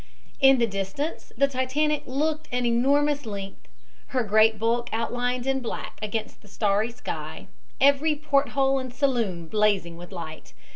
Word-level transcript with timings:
In 0.39 0.57
the 0.57 0.65
distance 0.65 1.31
the 1.37 1.47
Titanic 1.47 2.01
looked 2.07 2.47
an 2.51 2.65
enormous 2.65 3.27
length, 3.27 3.67
her 4.07 4.23
great 4.23 4.57
bulk 4.57 4.89
outlined 4.91 5.45
in 5.45 5.59
black 5.59 5.99
against 6.01 6.41
the 6.41 6.47
starry 6.47 6.89
sky, 6.91 7.45
every 7.79 8.15
port 8.15 8.49
hole 8.57 8.79
and 8.79 8.91
saloon 8.91 9.45
blazing 9.47 9.97
with 9.97 10.11
light. 10.11 10.53